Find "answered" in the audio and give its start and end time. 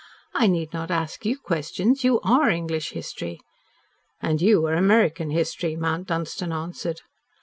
6.51-7.01